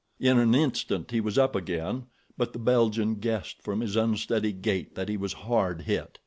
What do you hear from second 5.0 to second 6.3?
he was hard hit.